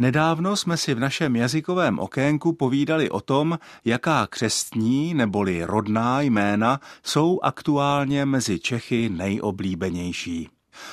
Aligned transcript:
Nedávno 0.00 0.56
jsme 0.56 0.76
si 0.76 0.94
v 0.94 1.00
našem 1.00 1.36
jazykovém 1.36 1.98
okénku 1.98 2.52
povídali 2.52 3.10
o 3.10 3.20
tom, 3.20 3.58
jaká 3.84 4.26
křestní 4.26 5.14
neboli 5.14 5.64
rodná 5.64 6.20
jména 6.20 6.80
jsou 7.02 7.40
aktuálně 7.42 8.24
mezi 8.24 8.58
Čechy 8.58 9.08
nejoblíbenější. 9.08 10.48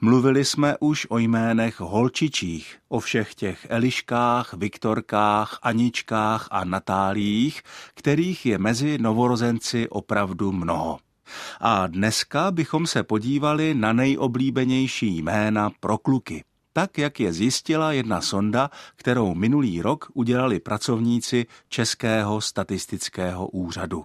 Mluvili 0.00 0.44
jsme 0.44 0.76
už 0.80 1.06
o 1.10 1.18
jménech 1.18 1.80
holčičích, 1.80 2.78
o 2.88 3.00
všech 3.00 3.34
těch 3.34 3.66
Eliškách, 3.68 4.54
Viktorkách, 4.54 5.58
Aničkách 5.62 6.48
a 6.50 6.64
Natáliích, 6.64 7.62
kterých 7.94 8.46
je 8.46 8.58
mezi 8.58 8.98
novorozenci 8.98 9.88
opravdu 9.88 10.52
mnoho. 10.52 10.98
A 11.60 11.86
dneska 11.86 12.50
bychom 12.50 12.86
se 12.86 13.02
podívali 13.02 13.74
na 13.74 13.92
nejoblíbenější 13.92 15.16
jména 15.16 15.70
pro 15.80 15.98
kluky 15.98 16.44
tak 16.76 16.98
jak 16.98 17.20
je 17.20 17.32
zjistila 17.32 17.92
jedna 17.92 18.20
sonda, 18.20 18.70
kterou 18.96 19.34
minulý 19.34 19.82
rok 19.82 20.10
udělali 20.14 20.60
pracovníci 20.60 21.46
Českého 21.68 22.40
statistického 22.40 23.48
úřadu. 23.48 24.04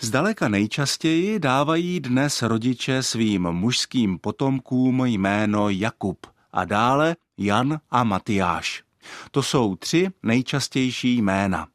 Zdaleka 0.00 0.48
nejčastěji 0.48 1.38
dávají 1.38 2.00
dnes 2.00 2.42
rodiče 2.42 3.02
svým 3.02 3.42
mužským 3.42 4.18
potomkům 4.18 5.04
jméno 5.04 5.68
Jakub 5.68 6.26
a 6.52 6.64
dále 6.64 7.16
Jan 7.38 7.80
a 7.90 8.04
Matyáš. 8.04 8.82
To 9.30 9.42
jsou 9.42 9.76
tři 9.76 10.08
nejčastější 10.22 11.16
jména. 11.16 11.66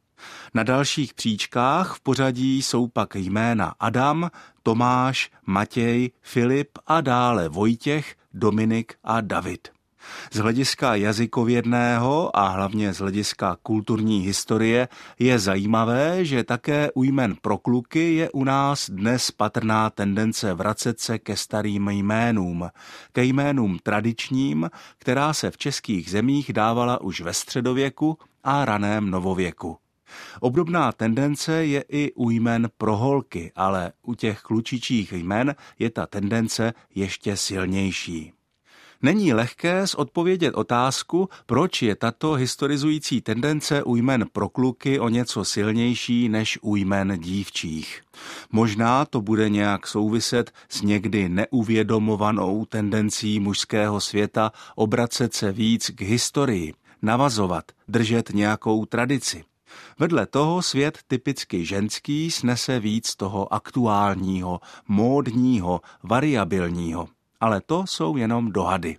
Na 0.54 0.62
dalších 0.62 1.14
příčkách 1.14 1.94
v 1.96 2.00
pořadí 2.00 2.62
jsou 2.62 2.86
pak 2.86 3.14
jména 3.14 3.74
Adam, 3.80 4.30
Tomáš, 4.62 5.30
Matěj, 5.46 6.10
Filip 6.22 6.68
a 6.86 7.00
dále 7.00 7.48
Vojtěch, 7.48 8.16
Dominik 8.34 8.94
a 9.04 9.20
David. 9.20 9.73
Z 10.32 10.38
hlediska 10.38 10.94
jazykovědného 10.94 12.36
a 12.36 12.48
hlavně 12.48 12.92
z 12.92 12.98
hlediska 12.98 13.56
kulturní 13.62 14.20
historie 14.20 14.88
je 15.18 15.38
zajímavé, 15.38 16.24
že 16.24 16.44
také 16.44 16.90
u 16.94 17.02
jmen 17.02 17.36
pro 17.42 17.58
kluky 17.58 18.14
je 18.14 18.30
u 18.30 18.44
nás 18.44 18.90
dnes 18.90 19.30
patrná 19.30 19.90
tendence 19.90 20.54
vracet 20.54 21.00
se 21.00 21.18
ke 21.18 21.36
starým 21.36 21.88
jménům, 21.88 22.70
ke 23.12 23.24
jménům 23.24 23.78
tradičním, 23.82 24.70
která 24.98 25.32
se 25.32 25.50
v 25.50 25.58
českých 25.58 26.10
zemích 26.10 26.52
dávala 26.52 27.00
už 27.00 27.20
ve 27.20 27.34
středověku 27.34 28.18
a 28.44 28.64
raném 28.64 29.10
novověku. 29.10 29.78
Obdobná 30.40 30.92
tendence 30.92 31.64
je 31.64 31.84
i 31.88 32.12
u 32.12 32.30
jmen 32.30 32.68
pro 32.78 32.96
holky, 32.96 33.52
ale 33.56 33.92
u 34.02 34.14
těch 34.14 34.40
klučičích 34.40 35.12
jmen 35.12 35.54
je 35.78 35.90
ta 35.90 36.06
tendence 36.06 36.74
ještě 36.94 37.36
silnější. 37.36 38.32
Není 39.02 39.32
lehké 39.32 39.86
zodpovědět 39.86 40.54
otázku, 40.54 41.28
proč 41.46 41.82
je 41.82 41.96
tato 41.96 42.32
historizující 42.32 43.20
tendence 43.20 43.82
u 43.82 43.96
jmen 43.96 44.24
pro 44.32 44.48
kluky 44.48 45.00
o 45.00 45.08
něco 45.08 45.44
silnější 45.44 46.28
než 46.28 46.58
u 46.62 46.76
jmen 46.76 47.18
dívčích. 47.18 48.02
Možná 48.52 49.04
to 49.04 49.20
bude 49.20 49.48
nějak 49.48 49.86
souviset 49.86 50.50
s 50.68 50.82
někdy 50.82 51.28
neuvědomovanou 51.28 52.64
tendencí 52.64 53.40
mužského 53.40 54.00
světa 54.00 54.52
obracet 54.74 55.34
se 55.34 55.52
víc 55.52 55.90
k 55.90 56.00
historii, 56.00 56.74
navazovat, 57.02 57.64
držet 57.88 58.30
nějakou 58.30 58.84
tradici. 58.84 59.44
Vedle 59.98 60.26
toho 60.26 60.62
svět 60.62 60.98
typicky 61.06 61.64
ženský 61.64 62.30
snese 62.30 62.80
víc 62.80 63.16
toho 63.16 63.54
aktuálního, 63.54 64.60
módního, 64.88 65.80
variabilního 66.02 67.08
ale 67.44 67.60
to 67.60 67.84
jsou 67.86 68.16
jenom 68.16 68.52
dohady. 68.52 68.96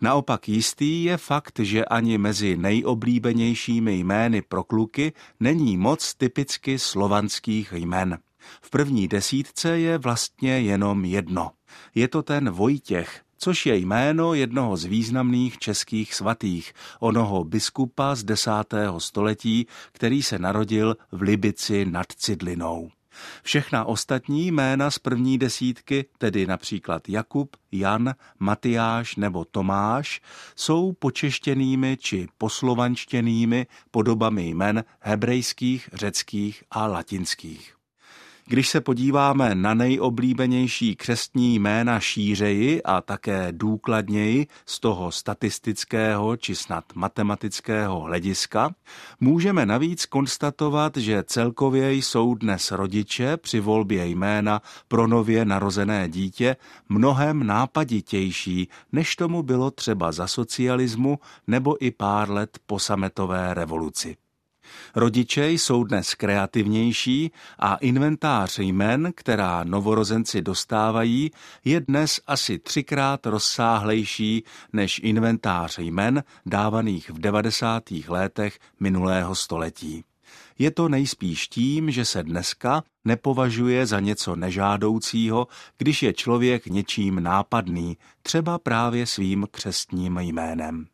Naopak 0.00 0.48
jistý 0.48 1.04
je 1.04 1.16
fakt, 1.16 1.58
že 1.58 1.84
ani 1.84 2.18
mezi 2.18 2.56
nejoblíbenějšími 2.56 3.94
jmény 3.94 4.42
pro 4.42 4.64
kluky 4.64 5.12
není 5.40 5.76
moc 5.76 6.14
typicky 6.14 6.78
slovanských 6.78 7.72
jmen. 7.72 8.18
V 8.62 8.70
první 8.70 9.08
desítce 9.08 9.78
je 9.78 9.98
vlastně 9.98 10.60
jenom 10.60 11.04
jedno. 11.04 11.50
Je 11.94 12.08
to 12.08 12.22
ten 12.22 12.50
Vojtěch, 12.50 13.20
což 13.38 13.66
je 13.66 13.76
jméno 13.76 14.34
jednoho 14.34 14.76
z 14.76 14.84
významných 14.84 15.58
českých 15.58 16.14
svatých, 16.14 16.72
onoho 17.00 17.44
biskupa 17.44 18.14
z 18.14 18.24
desátého 18.24 19.00
století, 19.00 19.66
který 19.92 20.22
se 20.22 20.38
narodil 20.38 20.96
v 21.12 21.22
Libici 21.22 21.84
nad 21.84 22.06
Cidlinou. 22.06 22.90
Všechna 23.42 23.84
ostatní 23.84 24.46
jména 24.50 24.90
z 24.90 24.98
první 24.98 25.38
desítky, 25.38 26.04
tedy 26.18 26.46
například 26.46 27.08
Jakub, 27.08 27.56
Jan, 27.72 28.14
Matyáš 28.38 29.16
nebo 29.16 29.44
Tomáš, 29.44 30.20
jsou 30.56 30.92
počeštěnými 30.92 31.96
či 32.00 32.28
poslovančtěnými 32.38 33.66
podobami 33.90 34.48
jmen 34.48 34.84
hebrejských, 35.00 35.90
řeckých 35.92 36.64
a 36.70 36.86
latinských. 36.86 37.79
Když 38.50 38.68
se 38.68 38.80
podíváme 38.80 39.54
na 39.54 39.74
nejoblíbenější 39.74 40.96
křestní 40.96 41.54
jména 41.54 42.00
šířeji 42.00 42.82
a 42.82 43.00
také 43.00 43.48
důkladněji 43.52 44.46
z 44.66 44.80
toho 44.80 45.12
statistického 45.12 46.36
či 46.36 46.54
snad 46.54 46.84
matematického 46.94 48.00
hlediska, 48.00 48.74
můžeme 49.20 49.66
navíc 49.66 50.06
konstatovat, 50.06 50.96
že 50.96 51.22
celkově 51.26 51.92
jsou 51.92 52.34
dnes 52.34 52.70
rodiče 52.70 53.36
při 53.36 53.60
volbě 53.60 54.06
jména 54.06 54.62
pro 54.88 55.06
nově 55.06 55.44
narozené 55.44 56.08
dítě 56.08 56.56
mnohem 56.88 57.46
nápaditější, 57.46 58.68
než 58.92 59.16
tomu 59.16 59.42
bylo 59.42 59.70
třeba 59.70 60.12
za 60.12 60.26
socialismu 60.26 61.18
nebo 61.46 61.84
i 61.84 61.90
pár 61.90 62.30
let 62.30 62.58
po 62.66 62.78
sametové 62.78 63.54
revoluci. 63.54 64.16
Rodiče 64.94 65.50
jsou 65.50 65.84
dnes 65.84 66.14
kreativnější 66.14 67.30
a 67.58 67.74
inventář 67.74 68.58
jmen, 68.58 69.12
která 69.16 69.64
novorozenci 69.64 70.42
dostávají, 70.42 71.30
je 71.64 71.80
dnes 71.80 72.20
asi 72.26 72.58
třikrát 72.58 73.26
rozsáhlejší 73.26 74.44
než 74.72 75.00
inventář 75.04 75.78
jmen 75.78 76.22
dávaných 76.46 77.10
v 77.10 77.18
90. 77.18 77.82
letech 78.08 78.58
minulého 78.80 79.34
století. 79.34 80.04
Je 80.58 80.70
to 80.70 80.88
nejspíš 80.88 81.48
tím, 81.48 81.90
že 81.90 82.04
se 82.04 82.22
dneska 82.22 82.82
nepovažuje 83.04 83.86
za 83.86 84.00
něco 84.00 84.36
nežádoucího, 84.36 85.46
když 85.78 86.02
je 86.02 86.12
člověk 86.12 86.66
něčím 86.66 87.22
nápadný, 87.22 87.96
třeba 88.22 88.58
právě 88.58 89.06
svým 89.06 89.46
křestním 89.50 90.18
jménem. 90.18 90.86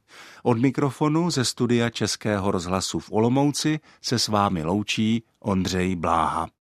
Od 0.43 0.59
mikrofonu 0.59 1.31
ze 1.31 1.45
studia 1.45 1.91
Českého 1.91 2.51
rozhlasu 2.51 2.99
v 2.99 3.13
Olomouci 3.13 3.81
se 4.03 4.19
s 4.19 4.29
vámi 4.29 4.65
loučí 4.65 5.23
Ondřej 5.41 5.97
Bláha. 5.97 6.49